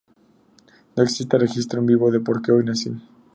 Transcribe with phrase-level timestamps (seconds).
[0.97, 2.91] No existe registro en vivo de "Porque hoy nací".